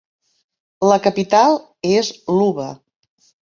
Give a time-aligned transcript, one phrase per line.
[0.93, 1.59] La capital
[1.93, 2.69] és Luba.